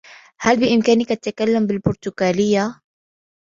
[0.41, 2.81] هل بإمكانك التّكلّم بالبرتغاليّة؟